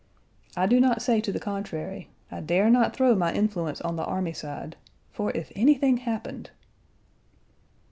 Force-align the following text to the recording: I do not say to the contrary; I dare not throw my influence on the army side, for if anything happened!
I 0.57 0.65
do 0.65 0.79
not 0.79 0.99
say 1.03 1.21
to 1.21 1.31
the 1.31 1.39
contrary; 1.39 2.09
I 2.31 2.39
dare 2.41 2.71
not 2.71 2.95
throw 2.95 3.13
my 3.13 3.31
influence 3.31 3.79
on 3.81 3.97
the 3.97 4.03
army 4.03 4.33
side, 4.33 4.75
for 5.11 5.29
if 5.37 5.51
anything 5.55 5.97
happened! 5.97 6.49